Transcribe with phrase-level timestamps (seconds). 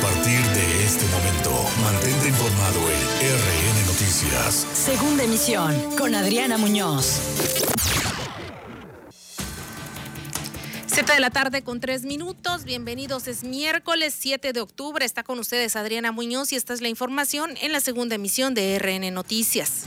[0.00, 1.50] partir de este momento,
[1.82, 3.00] mantente informado en
[3.36, 4.66] RN Noticias.
[4.72, 7.20] Segunda emisión con Adriana Muñoz.
[10.86, 12.64] 7 de la tarde con tres minutos.
[12.64, 13.28] Bienvenidos.
[13.28, 15.04] Es miércoles 7 de octubre.
[15.04, 18.78] Está con ustedes Adriana Muñoz y esta es la información en la segunda emisión de
[18.78, 19.84] RN Noticias.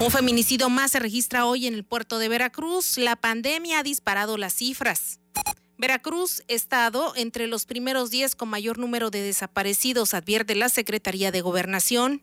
[0.00, 2.98] Un feminicidio más se registra hoy en el puerto de Veracruz.
[2.98, 5.20] La pandemia ha disparado las cifras.
[5.84, 11.42] Veracruz, estado entre los primeros 10 con mayor número de desaparecidos, advierte la Secretaría de
[11.42, 12.22] Gobernación.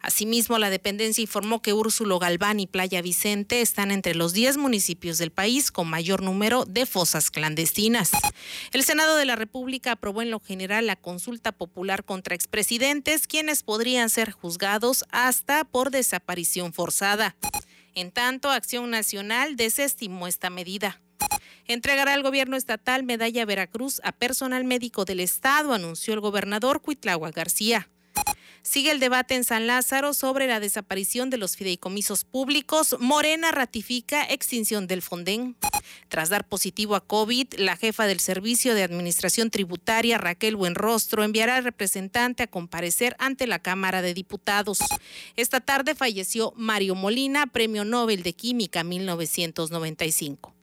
[0.00, 5.18] Asimismo, la dependencia informó que Úrsulo Galván y Playa Vicente están entre los 10 municipios
[5.18, 8.10] del país con mayor número de fosas clandestinas.
[8.72, 13.62] El Senado de la República aprobó en lo general la consulta popular contra expresidentes, quienes
[13.62, 17.36] podrían ser juzgados hasta por desaparición forzada.
[17.94, 21.00] En tanto, Acción Nacional desestimó esta medida.
[21.68, 27.30] Entregará al gobierno estatal medalla Veracruz a personal médico del Estado, anunció el gobernador Cuitlagua
[27.30, 27.88] García.
[28.66, 32.96] Sigue el debate en San Lázaro sobre la desaparición de los fideicomisos públicos.
[32.98, 35.56] Morena ratifica extinción del Fonden.
[36.08, 41.56] Tras dar positivo a COVID, la jefa del Servicio de Administración Tributaria, Raquel Buenrostro, enviará
[41.56, 44.80] al representante a comparecer ante la Cámara de Diputados.
[45.36, 50.55] Esta tarde falleció Mario Molina, Premio Nobel de Química 1995.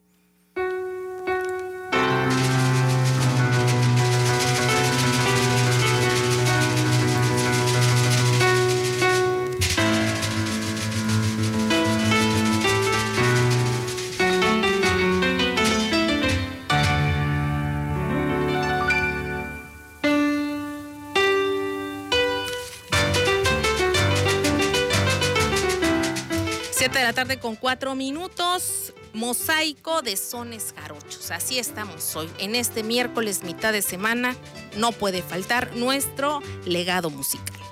[26.84, 28.92] 7 de la tarde con cuatro minutos.
[29.14, 31.30] Mosaico de sones jarochos.
[31.30, 32.28] Así estamos hoy.
[32.36, 34.36] En este miércoles, mitad de semana,
[34.76, 37.63] no puede faltar nuestro legado musical.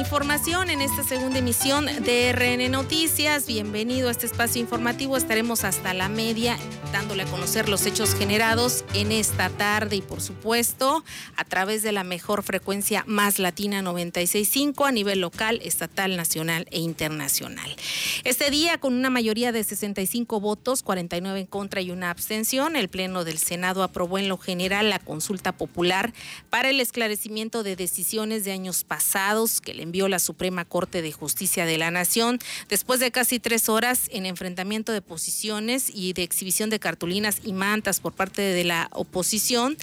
[0.00, 3.46] Información en esta segunda emisión de RN Noticias.
[3.46, 5.16] Bienvenido a este espacio informativo.
[5.16, 6.56] Estaremos hasta la media
[6.90, 11.04] dándole a conocer los hechos generados en esta tarde y por supuesto
[11.36, 16.80] a través de la mejor frecuencia más latina 965 a nivel local, estatal, nacional e
[16.80, 17.76] internacional.
[18.24, 22.88] Este día con una mayoría de 65 votos, 49 en contra y una abstención, el
[22.88, 26.12] Pleno del Senado aprobó en lo general la consulta popular
[26.48, 31.10] para el esclarecimiento de decisiones de años pasados que le envió la Suprema Corte de
[31.10, 32.38] Justicia de la Nación.
[32.68, 37.52] Después de casi tres horas en enfrentamiento de posiciones y de exhibición de cartulinas y
[37.52, 39.76] mantas por parte de la oposición,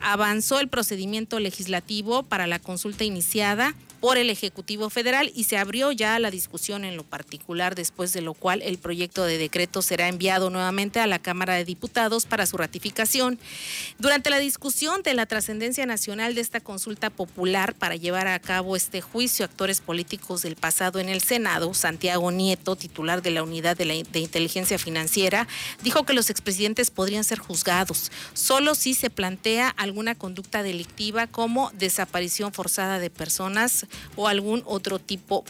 [0.00, 5.92] avanzó el procedimiento legislativo para la consulta iniciada por el Ejecutivo Federal y se abrió
[5.92, 10.08] ya la discusión en lo particular, después de lo cual el proyecto de decreto será
[10.08, 13.38] enviado nuevamente a la Cámara de Diputados para su ratificación.
[14.00, 18.74] Durante la discusión de la trascendencia nacional de esta consulta popular para llevar a cabo
[18.74, 23.76] este juicio, actores políticos del pasado en el Senado, Santiago Nieto, titular de la Unidad
[23.76, 25.46] de, Inteligencia Financiera,
[25.84, 31.70] dijo que los expresidentes podrían ser juzgados solo si se plantea alguna conducta delictiva como
[31.78, 33.86] desaparición forzada de personas
[34.16, 35.44] o algún otro tipo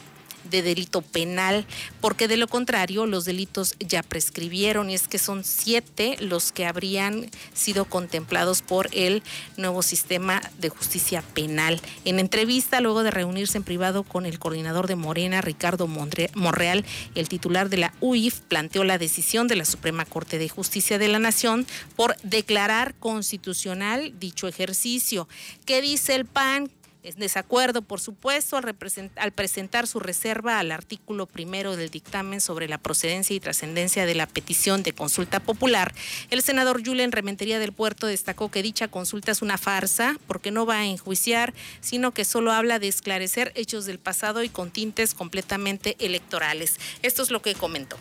[0.50, 1.66] de delito penal,
[2.00, 6.66] porque de lo contrario los delitos ya prescribieron y es que son siete los que
[6.66, 9.22] habrían sido contemplados por el
[9.56, 11.80] nuevo sistema de justicia penal.
[12.04, 17.28] En entrevista, luego de reunirse en privado con el coordinador de Morena, Ricardo Monreal, el
[17.28, 21.18] titular de la UIF planteó la decisión de la Suprema Corte de Justicia de la
[21.18, 21.66] Nación
[21.96, 25.28] por declarar constitucional dicho ejercicio.
[25.64, 26.70] ¿Qué dice el PAN?
[27.02, 32.78] Es desacuerdo, por supuesto, al, presentar su reserva al artículo primero del dictamen sobre la
[32.78, 35.92] procedencia y trascendencia de la petición de consulta popular,
[36.30, 40.64] el senador Julen Rementería del Puerto destacó que dicha consulta es una farsa porque no
[40.64, 45.14] va a enjuiciar, sino que solo habla de esclarecer hechos del pasado y con tintes
[45.14, 46.76] completamente electorales.
[47.02, 47.98] Esto es lo que comentó.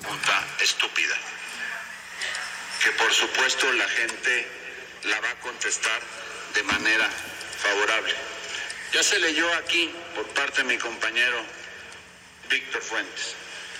[0.00, 1.14] Pregunta estúpida,
[2.82, 4.46] que por supuesto la gente
[5.04, 6.00] la va a contestar
[6.54, 7.10] de manera
[7.62, 7.91] favorable.
[8.92, 11.42] Ya se leyó aquí por parte de mi compañero
[12.50, 13.34] Víctor Fuentes.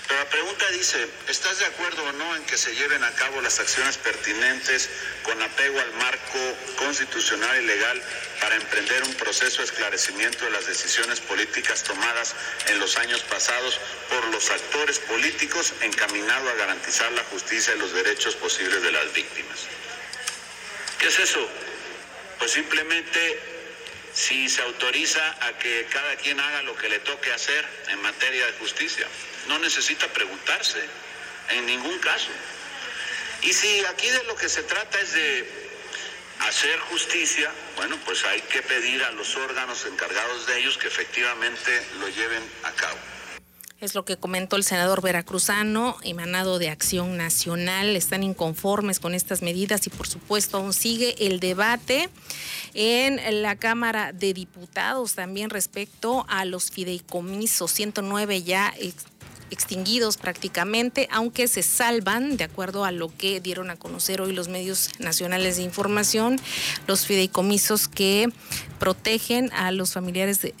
[0.07, 3.39] Pero la pregunta dice, ¿estás de acuerdo o no en que se lleven a cabo
[3.41, 4.89] las acciones pertinentes
[5.21, 6.39] con apego al marco
[6.77, 8.01] constitucional y legal
[8.41, 12.35] para emprender un proceso de esclarecimiento de las decisiones políticas tomadas
[12.67, 17.93] en los años pasados por los actores políticos encaminado a garantizar la justicia y los
[17.93, 19.59] derechos posibles de las víctimas?
[20.97, 21.47] ¿Qué es eso?
[22.39, 23.52] Pues simplemente
[24.13, 28.45] si se autoriza a que cada quien haga lo que le toque hacer en materia
[28.45, 29.07] de justicia.
[29.47, 30.83] No necesita preguntarse
[31.49, 32.29] en ningún caso.
[33.41, 35.63] Y si aquí de lo que se trata es de
[36.39, 41.85] hacer justicia, bueno, pues hay que pedir a los órganos encargados de ellos que efectivamente
[41.99, 42.99] lo lleven a cabo.
[43.83, 47.97] Es lo que comentó el senador veracruzano, emanado de Acción Nacional.
[47.97, 52.09] Están inconformes con estas medidas y por supuesto aún sigue el debate
[52.73, 57.71] en la Cámara de Diputados también respecto a los fideicomisos.
[57.71, 58.73] 109 ya
[59.51, 64.47] extinguidos prácticamente, aunque se salvan, de acuerdo a lo que dieron a conocer hoy los
[64.47, 66.39] medios nacionales de información,
[66.87, 68.29] los fideicomisos que
[68.79, 70.55] protegen a los familiares de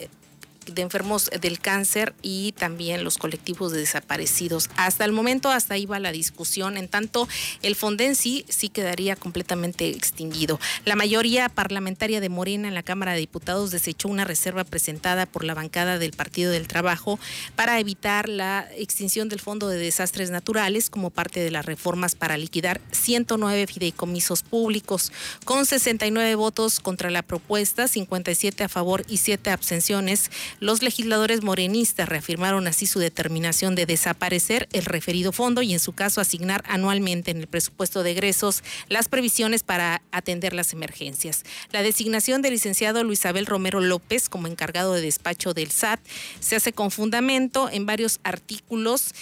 [0.65, 4.69] de enfermos del cáncer y también los colectivos de desaparecidos.
[4.75, 6.77] Hasta el momento, hasta ahí va la discusión.
[6.77, 7.27] En tanto,
[7.61, 10.59] el Fonden sí, sí quedaría completamente extinguido.
[10.85, 15.43] La mayoría parlamentaria de Morena en la Cámara de Diputados desechó una reserva presentada por
[15.43, 17.19] la bancada del Partido del Trabajo
[17.55, 22.37] para evitar la extinción del Fondo de Desastres Naturales como parte de las reformas para
[22.37, 25.11] liquidar 109 fideicomisos públicos.
[25.45, 32.07] Con 69 votos contra la propuesta, 57 a favor y 7 abstenciones, los legisladores morenistas
[32.09, 37.31] reafirmaron así su determinación de desaparecer el referido fondo y en su caso asignar anualmente
[37.31, 41.43] en el presupuesto de egresos las previsiones para atender las emergencias.
[41.71, 45.99] La designación del licenciado Luis Abel Romero López como encargado de despacho del SAT
[46.39, 49.13] se hace con fundamento en varios artículos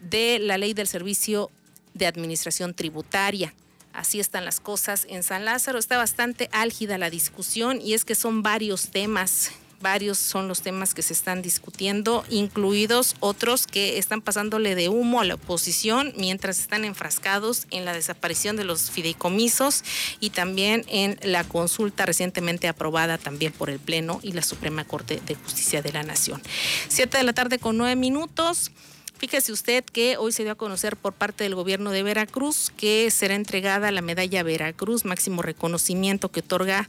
[0.00, 1.50] de la ley del servicio
[1.94, 3.54] de administración tributaria.
[3.92, 5.78] Así están las cosas en San Lázaro.
[5.78, 9.52] Está bastante álgida la discusión y es que son varios temas
[9.82, 15.20] varios son los temas que se están discutiendo, incluidos otros que están pasándole de humo
[15.20, 19.82] a la oposición mientras están enfrascados en la desaparición de los fideicomisos
[20.20, 25.20] y también en la consulta recientemente aprobada también por el Pleno y la Suprema Corte
[25.26, 26.40] de Justicia de la Nación.
[26.88, 28.70] Siete de la tarde con nueve minutos.
[29.18, 33.08] Fíjese usted que hoy se dio a conocer por parte del gobierno de Veracruz que
[33.10, 36.88] será entregada la medalla Veracruz, máximo reconocimiento que otorga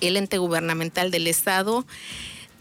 [0.00, 1.84] el ente gubernamental del Estado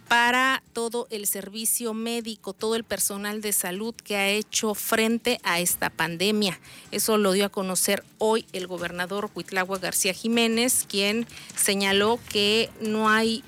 [0.10, 5.60] para todo el servicio médico, todo el personal de salud que ha hecho frente a
[5.60, 6.60] esta pandemia.
[6.92, 13.08] Eso lo dio a conocer hoy el gobernador Huitlagua García Jiménez, quien señaló que no
[13.08, 13.44] hay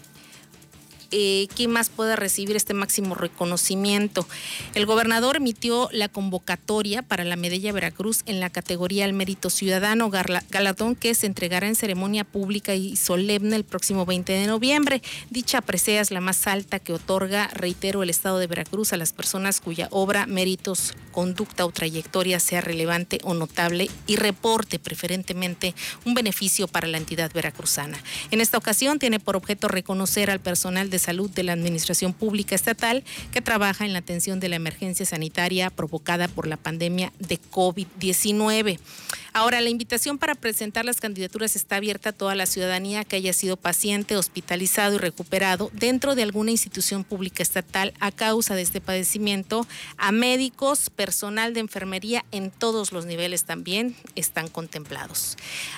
[1.11, 4.27] eh, quién más pueda recibir este máximo reconocimiento.
[4.75, 10.09] El gobernador emitió la convocatoria para la Medalla Veracruz en la categoría al mérito ciudadano,
[10.09, 15.01] galardón que se entregará en ceremonia pública y solemne el próximo 20 de noviembre.
[15.29, 19.13] Dicha presea es la más alta que otorga, reitero, el Estado de Veracruz a las
[19.13, 25.75] personas cuya obra, méritos, conducta o trayectoria sea relevante o notable y reporte preferentemente
[26.05, 28.01] un beneficio para la entidad veracruzana.
[28.31, 32.55] En esta ocasión tiene por objeto reconocer al personal de salud de la Administración Pública
[32.55, 33.03] Estatal
[33.33, 38.79] que trabaja en la atención de la emergencia sanitaria provocada por la pandemia de COVID-19.
[39.33, 43.31] Ahora, la invitación para presentar las candidaturas está abierta a toda la ciudadanía que haya
[43.31, 48.81] sido paciente, hospitalizado y recuperado dentro de alguna institución pública estatal a causa de este
[48.81, 55.37] padecimiento, a médicos, personal de enfermería en todos los niveles también están contemplados.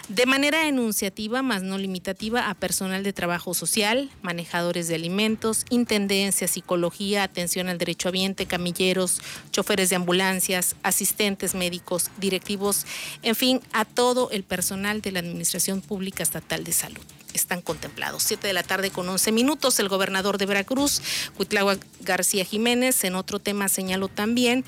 [0.10, 6.48] De manera enunciativa, más no limitativa, a personal de trabajo social, manejadores de alimentos, intendencia,
[6.48, 12.88] psicología, atención al derecho ambiente, camilleros, choferes de ambulancias, asistentes médicos, directivos,
[13.22, 13.43] en fin,
[13.74, 18.24] a todo el personal de la Administración Pública Estatal de Salud están contemplados.
[18.24, 21.02] Siete de la tarde con once minutos, el gobernador de Veracruz,
[21.36, 24.64] Cuitlagua García Jiménez, en otro tema señaló también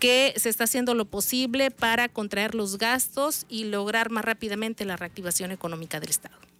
[0.00, 4.96] que se está haciendo lo posible para contraer los gastos y lograr más rápidamente la
[4.96, 6.53] reactivación económica del Estado.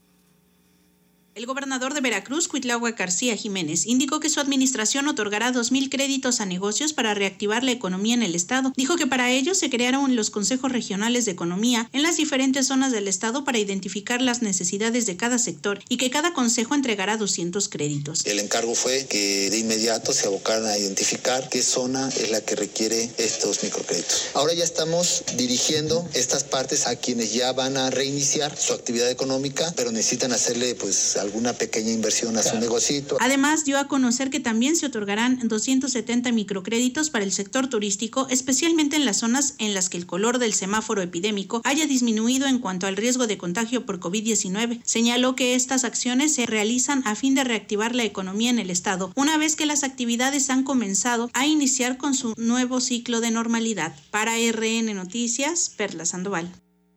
[1.36, 6.46] El gobernador de Veracruz, Cuitlagua García Jiménez, indicó que su administración otorgará 2.000 créditos a
[6.46, 8.72] negocios para reactivar la economía en el Estado.
[8.76, 12.92] Dijo que para ello se crearon los consejos regionales de economía en las diferentes zonas
[12.92, 17.68] del Estado para identificar las necesidades de cada sector y que cada consejo entregará 200
[17.68, 18.24] créditos.
[18.26, 22.54] El encargo fue que de inmediato se abocaran a identificar qué zona es la que
[22.54, 24.26] requiere estos microcréditos.
[24.34, 29.72] Ahora ya estamos dirigiendo estas partes a quienes ya van a reiniciar su actividad económica,
[29.74, 33.16] pero necesitan hacerle pues alguna pequeña inversión a su negocito.
[33.20, 38.96] Además, dio a conocer que también se otorgarán 270 microcréditos para el sector turístico, especialmente
[38.96, 42.86] en las zonas en las que el color del semáforo epidémico haya disminuido en cuanto
[42.86, 44.80] al riesgo de contagio por COVID-19.
[44.84, 49.12] Señaló que estas acciones se realizan a fin de reactivar la economía en el estado,
[49.16, 53.94] una vez que las actividades han comenzado a iniciar con su nuevo ciclo de normalidad.
[54.10, 56.50] Para RN Noticias, Perla Sandoval.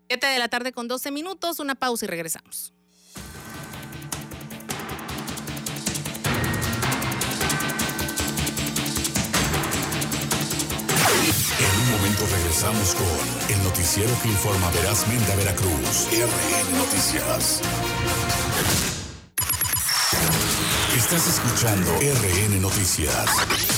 [0.10, 2.74] 7 de la tarde con 12 minutos, una pausa y regresamos.
[12.48, 16.08] Regresamos con el noticiero que informa verazmente a Veracruz.
[16.12, 17.62] RN Noticias.
[20.96, 23.77] Estás escuchando RN Noticias.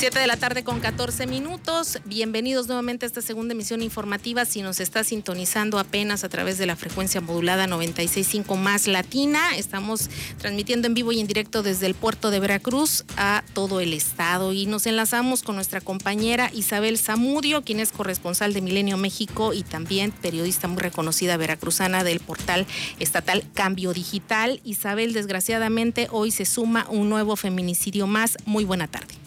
[0.00, 1.98] 7 de la tarde con 14 minutos.
[2.06, 4.46] Bienvenidos nuevamente a esta segunda emisión informativa.
[4.46, 10.08] Si nos está sintonizando apenas a través de la frecuencia modulada 96.5 más latina, estamos
[10.38, 14.54] transmitiendo en vivo y en directo desde el puerto de Veracruz a todo el estado.
[14.54, 19.64] Y nos enlazamos con nuestra compañera Isabel Zamudio, quien es corresponsal de Milenio México y
[19.64, 22.66] también periodista muy reconocida veracruzana del portal
[23.00, 24.62] estatal Cambio Digital.
[24.64, 28.38] Isabel, desgraciadamente, hoy se suma un nuevo feminicidio más.
[28.46, 29.19] Muy buena tarde.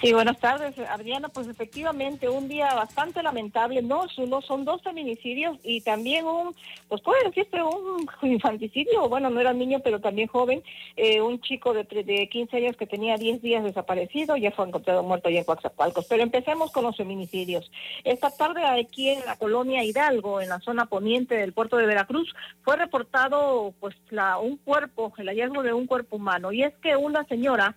[0.00, 1.30] Sí, buenas tardes, Adriana.
[1.30, 3.80] Pues efectivamente, un día bastante lamentable.
[3.80, 6.54] No, solo son dos feminicidios y también un,
[6.88, 9.08] pues puede decirse un infanticidio.
[9.08, 10.62] Bueno, no era niño, pero también joven.
[10.96, 15.02] Eh, un chico de, de 15 años que tenía 10 días desaparecido, ya fue encontrado
[15.02, 16.04] muerto allá en Coaxacualcos.
[16.06, 17.70] Pero empecemos con los feminicidios.
[18.04, 22.34] Esta tarde aquí en la colonia Hidalgo, en la zona poniente del puerto de Veracruz,
[22.62, 26.52] fue reportado pues la, un cuerpo, el hallazgo de un cuerpo humano.
[26.52, 27.76] Y es que una señora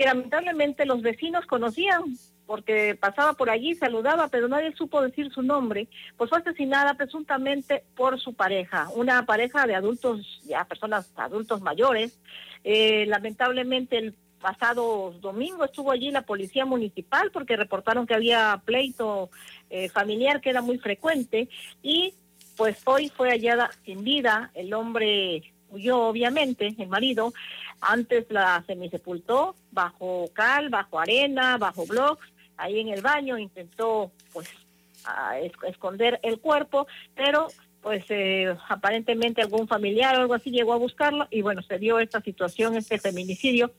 [0.00, 2.16] que lamentablemente los vecinos conocían
[2.46, 7.84] porque pasaba por allí, saludaba, pero nadie supo decir su nombre, pues fue asesinada presuntamente
[7.94, 12.18] por su pareja, una pareja de adultos, ya personas adultos mayores.
[12.64, 19.28] Eh, lamentablemente el pasado domingo estuvo allí la policía municipal porque reportaron que había pleito
[19.68, 21.50] eh, familiar que era muy frecuente
[21.82, 22.14] y
[22.56, 27.32] pues hoy fue hallada sin vida, el hombre huyó obviamente, el marido,
[27.80, 34.48] antes la semisepultó bajo cal, bajo arena, bajo blocks, ahí en el baño, intentó pues
[35.66, 37.48] esconder el cuerpo, pero
[37.80, 41.98] pues eh, aparentemente algún familiar o algo así llegó a buscarlo y bueno, se dio
[41.98, 43.72] esta situación, este feminicidio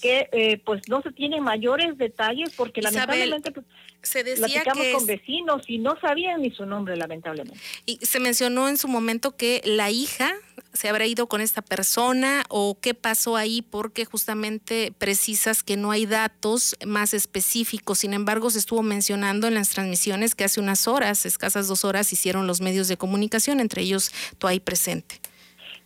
[0.00, 3.66] que eh, pues no se tienen mayores detalles porque lamentablemente pues,
[4.02, 7.60] se decía que con vecinos y no sabían ni su nombre lamentablemente.
[7.86, 10.34] Y se mencionó en su momento que la hija
[10.72, 15.90] se habrá ido con esta persona o qué pasó ahí porque justamente precisas que no
[15.90, 17.98] hay datos más específicos.
[17.98, 22.12] Sin embargo, se estuvo mencionando en las transmisiones que hace unas horas, escasas dos horas,
[22.12, 25.20] hicieron los medios de comunicación, entre ellos tú ahí presente.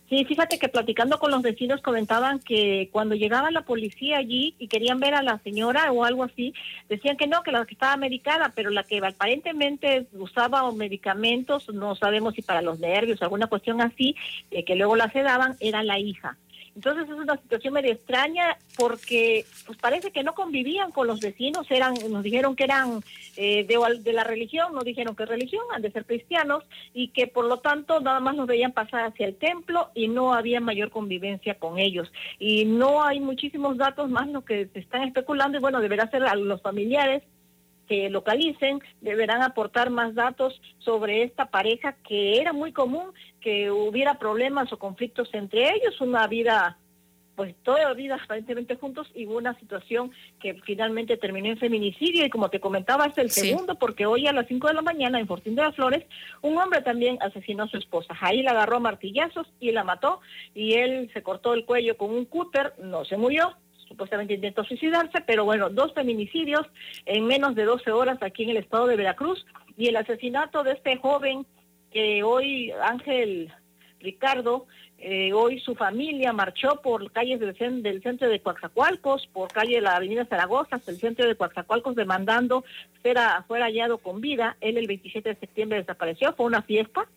[0.07, 4.67] Sí, fíjate que platicando con los vecinos comentaban que cuando llegaba la policía allí y
[4.67, 6.53] querían ver a la señora o algo así,
[6.87, 11.95] decían que no, que la que estaba medicada, pero la que aparentemente usaba medicamentos, no
[11.95, 14.15] sabemos si para los nervios, alguna cuestión así,
[14.51, 16.37] eh, que luego la sedaban, era la hija.
[16.75, 21.65] Entonces es una situación medio extraña porque pues parece que no convivían con los vecinos,
[21.71, 23.01] eran, nos dijeron que eran
[23.37, 27.27] eh, de, de, la religión, nos dijeron que religión, han de ser cristianos y que
[27.27, 30.91] por lo tanto nada más los veían pasar hacia el templo y no había mayor
[30.91, 32.11] convivencia con ellos.
[32.39, 36.25] Y no hay muchísimos datos más lo que se están especulando y bueno, deberá ser
[36.25, 37.23] a los familiares
[37.87, 43.11] que localicen, deberán aportar más datos sobre esta pareja que era muy común
[43.45, 46.79] que hubiera problemas o conflictos entre ellos, una vida,
[47.35, 50.09] pues toda la vida aparentemente juntos y una situación
[50.41, 52.25] que finalmente terminó en feminicidio.
[52.25, 55.19] Y como te comentaba es el segundo porque hoy a las 5 de la mañana
[55.19, 56.07] en Fortín de las Flores
[56.41, 60.21] un hombre también asesinó a su esposa, ahí la agarró a martillazos y la mató
[60.55, 63.55] y él se cortó el cuello con un cúter, no se murió,
[63.87, 66.65] supuestamente intentó suicidarse, pero bueno, dos feminicidios
[67.05, 69.45] en menos de 12 horas aquí en el estado de Veracruz
[69.77, 71.45] y el asesinato de este joven
[71.95, 73.53] que hoy Ángel
[74.01, 79.75] Ricardo, eh, hoy su familia marchó por calles del, del, centro de Coaxacualcos, por calle
[79.75, 82.65] de la avenida Zaragoza, hasta el centro de Coaxacualcos, demandando
[83.01, 84.57] fuera, fuera hallado con vida.
[84.59, 87.07] Él el 27 de septiembre desapareció, fue una fiesta,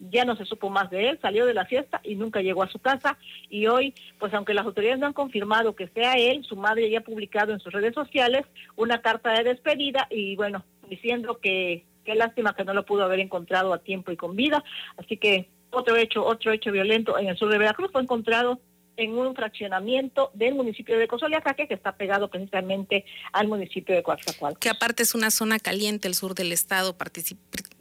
[0.00, 2.70] ya no se supo más de él, salió de la fiesta y nunca llegó a
[2.70, 3.18] su casa
[3.50, 7.00] y hoy, pues aunque las autoridades no han confirmado que sea él, su madre ya
[7.00, 8.46] ha publicado en sus redes sociales
[8.76, 13.20] una carta de despedida y bueno, diciendo que qué lástima que no lo pudo haber
[13.20, 14.64] encontrado a tiempo y con vida,
[14.96, 18.60] así que otro hecho, otro hecho violento en el sur de Veracruz fue encontrado
[18.96, 24.60] en un fraccionamiento del municipio de Cozoleacaque, que está pegado precisamente al municipio de Coatzacoalcos.
[24.60, 26.96] Que aparte es una zona caliente, el sur del estado,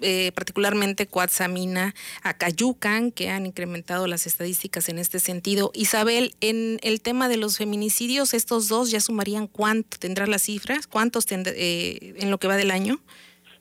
[0.01, 5.71] eh, particularmente Coatzamina, Acayucan, que han incrementado las estadísticas en este sentido.
[5.73, 10.87] Isabel, en el tema de los feminicidios, estos dos ya sumarían cuánto, ¿tendrás las cifras?
[10.87, 12.99] ¿Cuántos eh, en lo que va del año?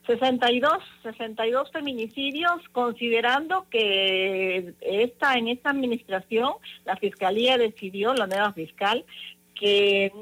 [0.07, 6.53] 62, 62 feminicidios, considerando que esta en esta administración
[6.85, 9.05] la fiscalía decidió, la nueva fiscal,
[9.55, 10.13] que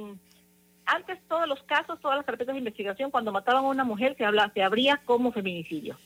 [0.87, 4.25] antes todos los casos, todas las carpetas de investigación, cuando mataban a una mujer se,
[4.25, 5.97] habla, se abría como feminicidio.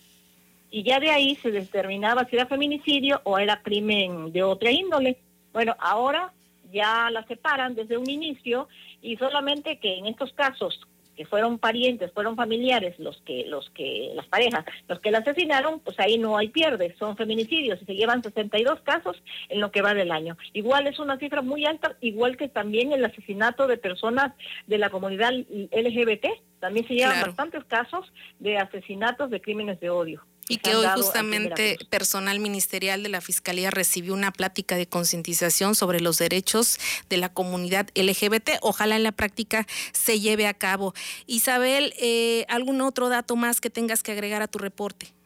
[0.71, 5.18] Y ya de ahí se determinaba si era feminicidio o era crimen de otra índole.
[5.52, 6.33] Bueno, ahora
[6.73, 8.68] ya la separan desde un inicio
[9.00, 10.80] y solamente que en estos casos
[11.16, 15.80] que fueron parientes, fueron familiares los que, los que, las parejas, los que la asesinaron,
[15.80, 19.82] pues ahí no hay pierde, son feminicidios y se llevan 62 casos en lo que
[19.82, 20.37] va del año.
[20.52, 24.32] Igual es una cifra muy alta, igual que también el asesinato de personas
[24.66, 26.26] de la comunidad LGBT,
[26.61, 30.25] también se llevan bastantes casos de asesinatos de crímenes de odio.
[30.48, 36.00] Y que hoy justamente personal ministerial de la Fiscalía recibió una plática de concientización sobre
[36.00, 38.58] los derechos de la comunidad LGBT.
[38.62, 40.94] Ojalá en la práctica se lleve a cabo.
[41.26, 45.16] Isabel, eh, ¿algún otro dato más que tengas que agregar a tu reporte?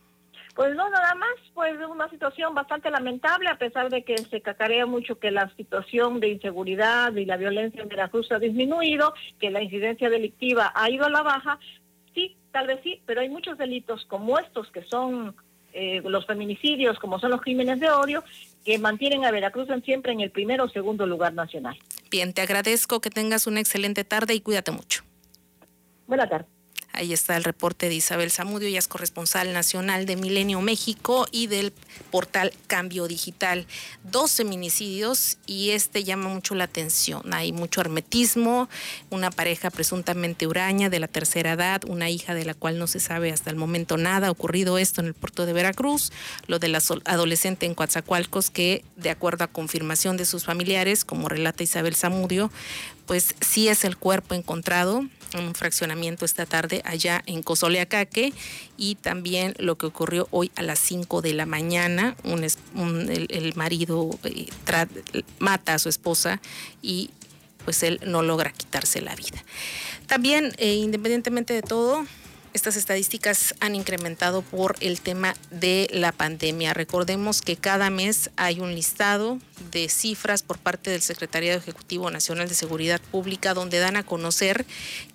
[0.55, 4.41] Pues no, nada más, pues es una situación bastante lamentable, a pesar de que se
[4.41, 9.51] cacarea mucho que la situación de inseguridad y la violencia en Veracruz ha disminuido, que
[9.51, 11.59] la incidencia delictiva ha ido a la baja,
[12.53, 15.35] tal vez sí, pero hay muchos delitos como estos que son
[15.73, 18.25] eh, los feminicidios, como son los crímenes de odio,
[18.65, 21.79] que mantienen a Veracruz siempre en el primero o segundo lugar nacional.
[22.11, 25.03] Bien, te agradezco que tengas una excelente tarde y cuídate mucho.
[26.07, 26.60] Buenas tardes.
[26.93, 31.47] Ahí está el reporte de Isabel Zamudio, ella es corresponsal nacional de Milenio México y
[31.47, 31.73] del
[32.11, 33.67] portal Cambio Digital.
[34.03, 37.33] Dos feminicidios y este llama mucho la atención.
[37.33, 38.69] Hay mucho hermetismo,
[39.11, 42.99] una pareja presuntamente huraña de la tercera edad, una hija de la cual no se
[42.99, 44.27] sabe hasta el momento nada.
[44.27, 46.11] Ha ocurrido esto en el puerto de Veracruz,
[46.49, 51.29] lo de la adolescente en Coatzacoalcos que, de acuerdo a confirmación de sus familiares, como
[51.29, 52.51] relata Isabel Zamudio,
[53.11, 58.33] pues sí es el cuerpo encontrado en un fraccionamiento esta tarde allá en Cozoleacaque
[58.77, 64.47] y también lo que ocurrió hoy a las 5 de la mañana, el, marido eh,
[65.41, 66.41] mata a su esposa
[66.83, 67.11] y
[67.65, 69.43] pues él no logra quitarse la vida.
[70.07, 72.07] También, eh, independientemente de todo,
[72.53, 76.75] estas estadísticas han incrementado por el tema de la pandemia.
[76.75, 79.39] Recordemos que cada mes hay un listado
[79.71, 84.67] de cifras por parte del Secretariado Ejecutivo Nacional de Seguridad Pública donde dan a conocer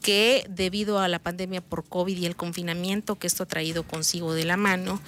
[0.02, 4.34] que debido a la pandemia por COVID y el confinamiento que esto ha traído consigo
[4.34, 5.02] de la mano,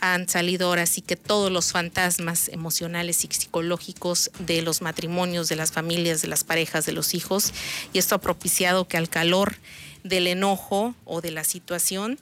[0.00, 5.56] han salido ahora sí que todos los fantasmas emocionales y psicológicos de los matrimonios, de
[5.56, 7.52] las familias, de las parejas, de los hijos,
[7.92, 9.56] y esto ha propiciado que al calor
[10.04, 12.18] del enojo o de la situación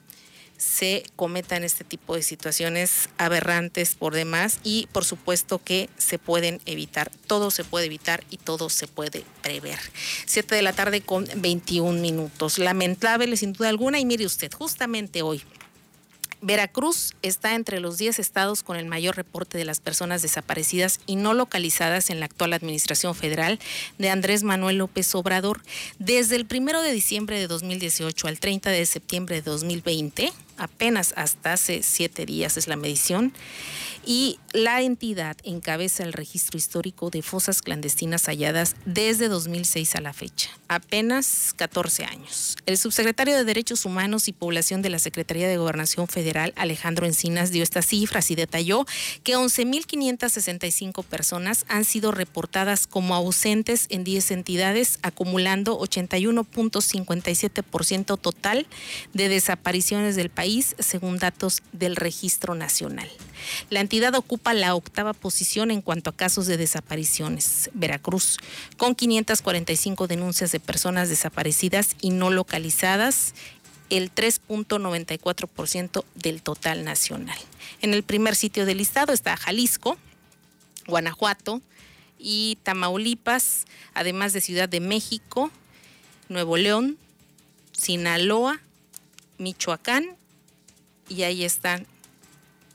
[0.59, 6.59] se cometan este tipo de situaciones aberrantes por demás y por supuesto que se pueden
[6.65, 7.09] evitar.
[7.27, 9.79] Todo se puede evitar y todo se puede prever.
[10.25, 12.59] Siete de la tarde con 21 minutos.
[12.59, 15.41] Lamentable sin duda alguna y mire usted, justamente hoy
[16.41, 21.15] Veracruz está entre los 10 estados con el mayor reporte de las personas desaparecidas y
[21.15, 23.59] no localizadas en la actual administración federal
[23.97, 25.61] de Andrés Manuel López Obrador.
[25.97, 31.53] Desde el primero de diciembre de 2018 al 30 de septiembre de 2020, apenas hasta
[31.53, 33.33] hace siete días es la medición,
[34.05, 40.13] y la entidad encabeza el registro histórico de fosas clandestinas halladas desde 2006 a la
[40.13, 42.55] fecha, apenas 14 años.
[42.65, 47.51] El subsecretario de Derechos Humanos y Población de la Secretaría de Gobernación Federal, Alejandro Encinas,
[47.51, 48.85] dio estas cifras y detalló
[49.23, 58.67] que 11.565 personas han sido reportadas como ausentes en 10 entidades, acumulando 81.57% total
[59.13, 60.29] de desapariciones del
[60.79, 63.09] según datos del Registro Nacional.
[63.69, 68.37] La entidad ocupa la octava posición en cuanto a casos de desapariciones, Veracruz,
[68.77, 73.33] con 545 denuncias de personas desaparecidas y no localizadas,
[73.89, 77.37] el 3.94% del total nacional.
[77.81, 79.97] En el primer sitio del listado está Jalisco,
[80.87, 81.61] Guanajuato
[82.17, 85.51] y Tamaulipas, además de Ciudad de México,
[86.27, 86.97] Nuevo León,
[87.71, 88.59] Sinaloa,
[89.37, 90.17] Michoacán,
[91.09, 91.85] y ahí están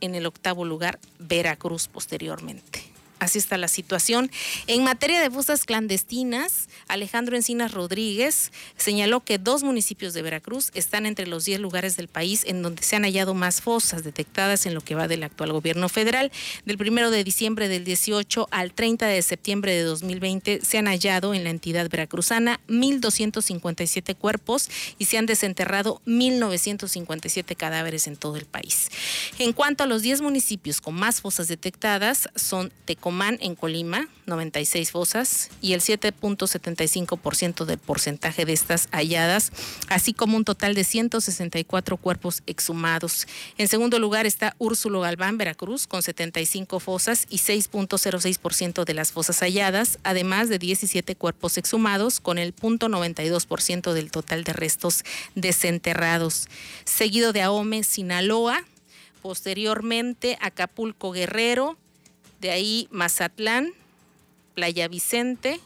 [0.01, 2.84] en el octavo lugar Veracruz posteriormente.
[3.25, 4.31] Así está la situación.
[4.67, 11.07] En materia de fosas clandestinas, Alejandro Encinas Rodríguez señaló que dos municipios de Veracruz están
[11.07, 14.75] entre los 10 lugares del país en donde se han hallado más fosas detectadas en
[14.75, 16.31] lo que va del actual gobierno federal.
[16.67, 21.33] Del primero de diciembre del 18 al 30 de septiembre de 2020 se han hallado
[21.33, 28.45] en la entidad veracruzana 1.257 cuerpos y se han desenterrado 1.957 cadáveres en todo el
[28.45, 28.91] país.
[29.39, 34.91] En cuanto a los 10 municipios con más fosas detectadas, son Tecomán en Colima, 96
[34.91, 39.53] fosas, y el 7.75% del porcentaje de estas halladas,
[39.89, 43.29] así como un total de 164 cuerpos exhumados.
[43.57, 49.39] En segundo lugar está Úrsulo Galván, Veracruz, con 75 fosas y 6.06% de las fosas
[49.41, 55.05] halladas, además de 17 cuerpos exhumados, con el 0.92% del total de restos
[55.37, 56.49] desenterrados.
[56.85, 58.65] Seguido de Ahome, Sinaloa,
[59.23, 61.79] posteriormente Acapulco Guerrero,
[62.45, 63.73] de ahí Mazatlán,
[64.55, 65.61] Playa Vicente,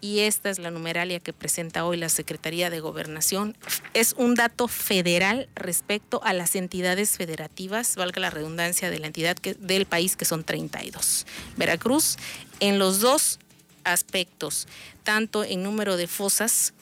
[0.00, 3.54] y esta es la numeralia que presenta hoy la Secretaría de Gobernación.
[3.92, 9.36] Es un dato federal respecto a las entidades federativas, valga la redundancia de la entidad
[9.36, 11.26] del país, que son 32.
[11.58, 12.16] Veracruz,
[12.60, 13.38] en los dos
[13.84, 14.66] aspectos,
[15.04, 16.72] tanto en número de fosas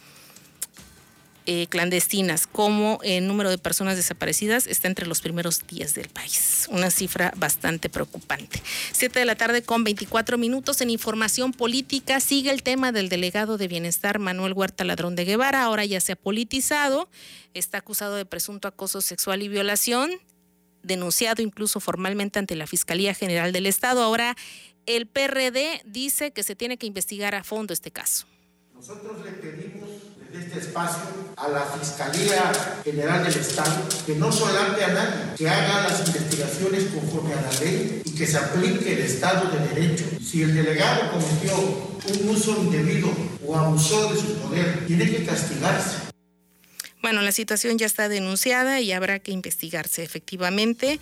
[1.47, 6.67] eh, clandestinas como el número de personas desaparecidas está entre los primeros días del país.
[6.71, 8.61] Una cifra bastante preocupante.
[8.91, 12.19] Siete de la tarde con 24 minutos en información política.
[12.19, 15.63] Sigue el tema del delegado de bienestar Manuel Huerta Ladrón de Guevara.
[15.63, 17.09] Ahora ya se ha politizado.
[17.55, 20.11] Está acusado de presunto acoso sexual y violación.
[20.83, 24.03] Denunciado incluso formalmente ante la Fiscalía General del Estado.
[24.03, 24.37] Ahora
[24.87, 28.27] el PRD dice que se tiene que investigar a fondo este caso.
[28.75, 29.31] Nosotros le
[30.41, 31.03] este espacio
[31.37, 32.53] a la Fiscalía
[32.85, 37.61] General del Estado que no solamente a nadie, que haga las investigaciones conforme a la
[37.61, 40.05] ley y que se aplique el Estado de Derecho.
[40.23, 43.11] Si el delegado cometió un uso indebido
[43.47, 46.07] o abusó de su poder, tiene que castigarse.
[47.03, 50.99] Bueno, la situación ya está denunciada y habrá que investigarse efectivamente.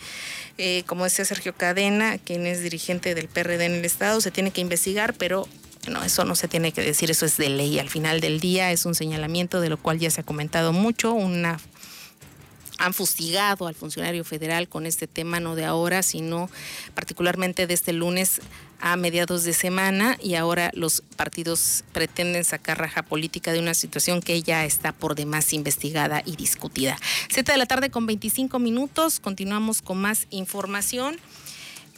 [0.58, 4.50] Eh, como decía Sergio Cadena, quien es dirigente del PRD en el Estado, se tiene
[4.50, 5.48] que investigar, pero
[5.88, 7.78] no, eso no se tiene que decir, eso es de ley.
[7.78, 11.12] Al final del día es un señalamiento de lo cual ya se ha comentado mucho,
[11.12, 11.58] una
[12.78, 16.50] han fustigado al funcionario federal con este tema, no de ahora, sino
[16.94, 18.40] particularmente de este lunes
[18.80, 24.20] a mediados de semana y ahora los partidos pretenden sacar raja política de una situación
[24.20, 26.98] que ya está por demás investigada y discutida.
[27.30, 31.16] Siete de la tarde con 25 minutos, continuamos con más información.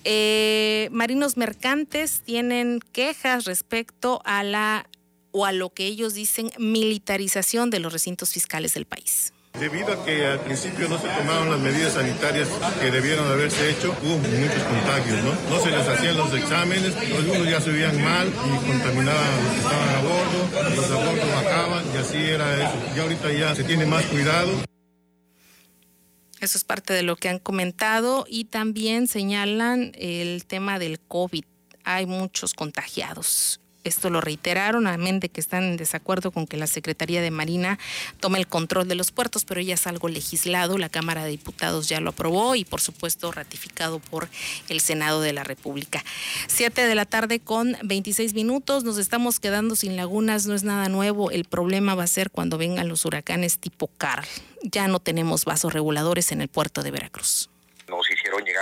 [0.08, 4.88] Eh, marinos mercantes tienen quejas respecto a la
[5.32, 9.32] o a lo que ellos dicen militarización de los recintos fiscales del país.
[9.58, 12.48] Debido a que al principio no se tomaron las medidas sanitarias
[12.80, 15.34] que debieron haberse hecho, hubo muchos contagios, ¿no?
[15.50, 19.58] No se les hacían los exámenes, algunos ya se veían mal y contaminaban los que
[19.58, 22.94] estaban a bordo, los a bordo bajaban y así era eso.
[22.94, 24.52] Ya ahorita ya se tiene más cuidado.
[26.40, 31.44] Eso es parte de lo que han comentado y también señalan el tema del COVID.
[31.85, 34.87] Hay muchos contagiados esto lo reiteraron,
[35.20, 37.79] de que están en desacuerdo con que la Secretaría de Marina
[38.20, 41.88] tome el control de los puertos, pero ya es algo legislado, la Cámara de Diputados
[41.88, 44.29] ya lo aprobó y por supuesto ratificado por
[44.68, 46.05] el Senado de la República.
[46.49, 50.88] Siete de la tarde con 26 minutos, nos estamos quedando sin lagunas, no es nada
[50.88, 54.27] nuevo, el problema va a ser cuando vengan los huracanes tipo Carl.
[54.62, 57.51] Ya no tenemos vasos reguladores en el puerto de Veracruz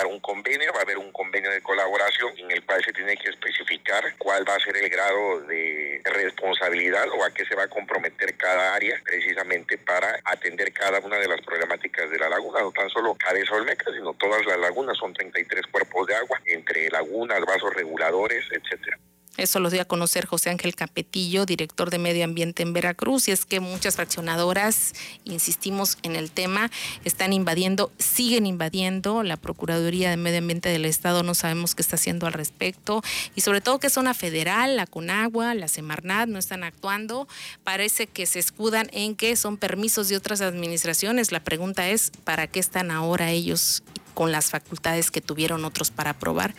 [0.03, 3.31] un convenio, va a haber un convenio de colaboración en el cual se tiene que
[3.31, 7.69] especificar cuál va a ser el grado de responsabilidad o a qué se va a
[7.69, 12.73] comprometer cada área precisamente para atender cada una de las problemáticas de la laguna, no
[12.73, 17.41] tan solo Cabeza Olmeca, sino todas las lagunas, son 33 cuerpos de agua, entre lagunas,
[17.41, 18.99] vasos reguladores, etcétera.
[19.37, 23.33] Eso lo dio a conocer José Ángel Capetillo, director de Medio Ambiente en Veracruz, y
[23.33, 24.93] es que muchas fraccionadoras,
[25.25, 26.71] insistimos en el tema,
[27.05, 31.97] están invadiendo, siguen invadiendo la Procuraduría de Medio Ambiente del Estado, no sabemos qué está
[31.97, 33.03] haciendo al respecto,
[33.35, 37.27] y sobre todo que zona federal, la CONAGUA, la Semarnat no están actuando,
[37.65, 42.47] parece que se escudan en que son permisos de otras administraciones, la pregunta es, ¿para
[42.47, 43.83] qué están ahora ellos
[44.15, 46.55] con las facultades que tuvieron otros para aprobar?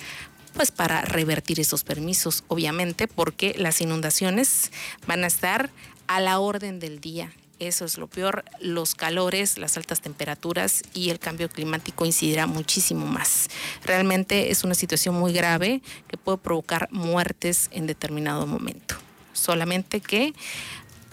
[0.56, 4.72] Pues para revertir esos permisos, obviamente, porque las inundaciones
[5.06, 5.70] van a estar
[6.08, 7.32] a la orden del día.
[7.60, 13.06] Eso es lo peor, los calores, las altas temperaturas y el cambio climático incidirá muchísimo
[13.06, 13.50] más.
[13.84, 18.96] Realmente es una situación muy grave que puede provocar muertes en determinado momento.
[19.34, 20.34] Solamente que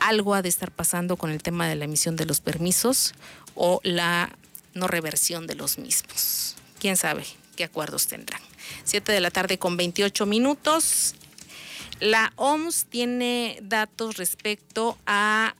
[0.01, 3.15] algo ha de estar pasando con el tema de la emisión de los permisos
[3.55, 4.31] o la
[4.75, 6.57] no reversión de los mismos.
[6.81, 7.25] ¿Quién sabe
[7.55, 8.43] qué acuerdos tendrán?
[8.85, 11.15] 7 de la tarde con 28 minutos.
[12.01, 15.55] La OMS tiene datos respecto a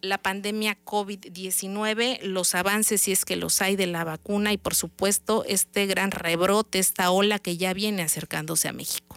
[0.00, 4.74] la pandemia COVID-19, los avances, si es que los hay, de la vacuna y por
[4.74, 9.15] supuesto este gran rebrote, esta ola que ya viene acercándose a México.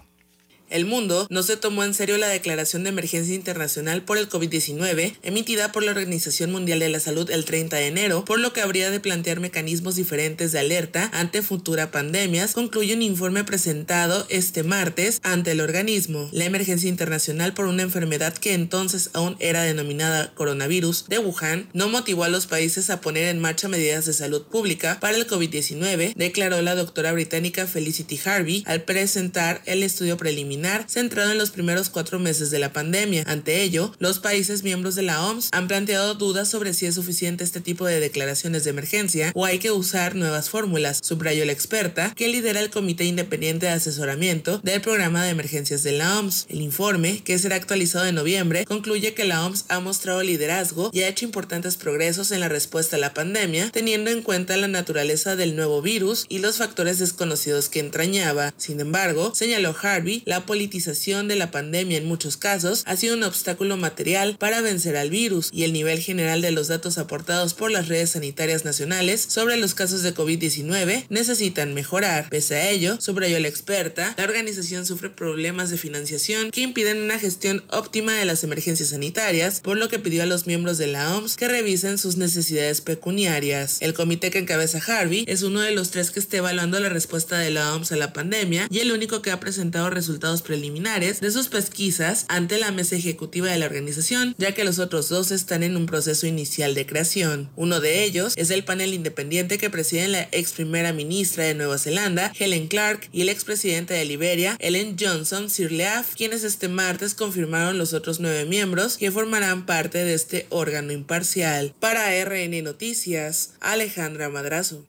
[0.69, 5.15] El mundo no se tomó en serio la declaración de emergencia internacional por el COVID-19
[5.23, 8.62] emitida por la Organización Mundial de la Salud el 30 de enero, por lo que
[8.62, 14.62] habría de plantear mecanismos diferentes de alerta ante futuras pandemias, concluye un informe presentado este
[14.62, 16.29] martes ante el organismo.
[16.34, 21.89] La emergencia internacional por una enfermedad que entonces aún era denominada coronavirus de Wuhan no
[21.89, 26.13] motivó a los países a poner en marcha medidas de salud pública para el COVID-19,
[26.15, 31.89] declaró la doctora británica Felicity Harvey al presentar el estudio preliminar centrado en los primeros
[31.89, 33.24] cuatro meses de la pandemia.
[33.28, 37.43] Ante ello, los países miembros de la OMS han planteado dudas sobre si es suficiente
[37.43, 42.13] este tipo de declaraciones de emergencia o hay que usar nuevas fórmulas, subrayó la experta
[42.15, 46.45] que lidera el Comité Independiente de Asesoramiento del Programa de Emergencias de la OMS.
[46.50, 51.02] El informe, que será actualizado en noviembre, concluye que la OMS ha mostrado liderazgo y
[51.02, 55.36] ha hecho importantes progresos en la respuesta a la pandemia, teniendo en cuenta la naturaleza
[55.36, 58.54] del nuevo virus y los factores desconocidos que entrañaba.
[58.58, 63.22] Sin embargo, señaló Harvey, la politización de la pandemia en muchos casos ha sido un
[63.22, 67.70] obstáculo material para vencer al virus y el nivel general de los datos aportados por
[67.70, 72.30] las redes sanitarias nacionales sobre los casos de COVID-19 necesitan mejorar.
[72.32, 77.20] Pese a ello, subrayó la experta, la organización sufre problemas de financiación que impiden una
[77.20, 81.16] gestión óptima de las emergencias sanitarias, por lo que pidió a los miembros de la
[81.16, 83.78] OMS que revisen sus necesidades pecuniarias.
[83.82, 87.38] El comité que encabeza Harvey es uno de los tres que esté evaluando la respuesta
[87.38, 91.32] de la OMS a la pandemia y el único que ha presentado resultados preliminares de
[91.32, 95.63] sus pesquisas ante la mesa ejecutiva de la organización, ya que los otros dos están
[95.63, 97.49] en un proceso inicial de creación.
[97.56, 101.78] Uno de ellos es el panel independiente que preside la ex primera ministra de Nueva
[101.78, 107.78] Zelanda, Helen Clark, y el expresidente de Liberia, Ellen Johnson Sirleaf, quienes este martes confirmaron
[107.78, 111.73] los otros nueve miembros que formarán parte de este órgano imparcial.
[111.80, 114.86] Para RN Noticias, Alejandra Madrazo.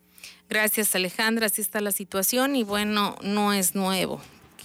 [0.49, 4.21] Gracias Alejandra, así está la situación y bueno, no es nuevo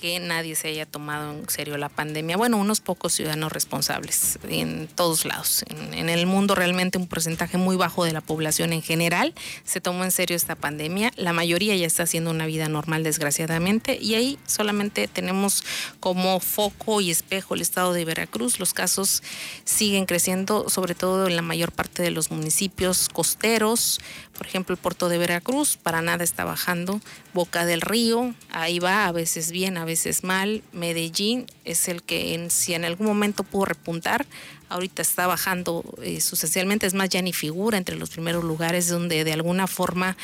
[0.06, 2.38] que nadie se haya tomado en serio la pandemia.
[2.38, 5.66] Bueno, unos pocos ciudadanos responsables en todos lados.
[5.68, 10.04] En, el mundo realmente un porcentaje muy bajo de la población en general se tomó
[10.04, 11.12] en serio esta pandemia.
[11.16, 15.64] La mayoría ya está haciendo una vida normal desgraciadamente y ahí solamente tenemos
[16.00, 18.60] como foco y espejo el estado de Veracruz.
[18.60, 19.24] Los casos
[19.64, 24.00] siguen creciendo, sobre todo en la mayor parte de los municipios costeros.
[24.38, 27.02] Por ejemplo, el puerto de Veracruz para nada está bajando.
[27.36, 30.64] Boca del Río, ahí va, a veces bien, a veces mal.
[30.72, 34.26] Medellín es el que en, si en algún momento pudo repuntar,
[34.70, 39.26] ahorita está bajando eh, sustancialmente, es más, ya ni figura entre los primeros lugares donde
[39.26, 40.16] de alguna forma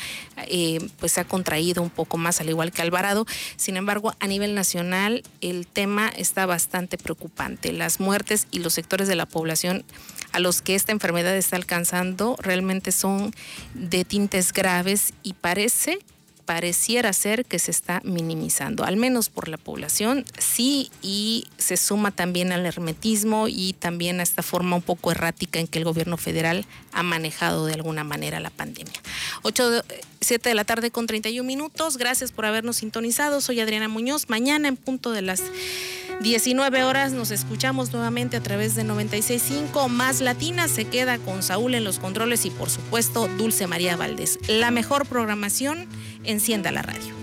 [0.48, 3.26] eh, pues se ha contraído un poco más, al igual que Alvarado.
[3.56, 7.72] Sin embargo, a nivel nacional el tema está bastante preocupante.
[7.72, 9.84] Las muertes y los sectores de la población
[10.32, 13.34] a los que esta enfermedad está alcanzando realmente son
[13.74, 15.98] de tintes graves y parece
[16.44, 22.10] pareciera ser que se está minimizando, al menos por la población, sí, y se suma
[22.10, 26.16] también al hermetismo y también a esta forma un poco errática en que el gobierno
[26.16, 29.00] federal ha manejado de alguna manera la pandemia.
[29.42, 29.82] 8,
[30.20, 34.68] 7 de la tarde con 31 minutos, gracias por habernos sintonizado, soy Adriana Muñoz, mañana
[34.68, 35.42] en punto de las
[36.22, 40.68] 19 horas nos escuchamos nuevamente a través de 96.5 más Latina.
[40.68, 44.38] Se queda con Saúl en los controles y por supuesto Dulce María Valdés.
[44.46, 45.88] La mejor programación,
[46.24, 47.14] encienda la radio.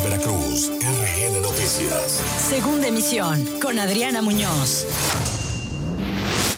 [0.00, 2.22] Veracruz, RN Noticias.
[2.48, 4.86] Segunda emisión con Adriana Muñoz.